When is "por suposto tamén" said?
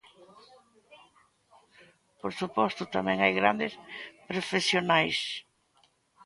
2.19-3.17